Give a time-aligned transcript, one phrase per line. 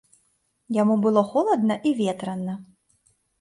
[0.77, 2.57] Яму было холадна і ветрана.